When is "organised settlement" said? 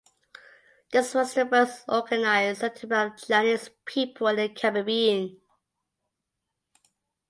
1.87-3.13